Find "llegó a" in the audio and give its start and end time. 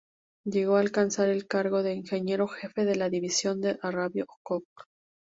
0.45-0.79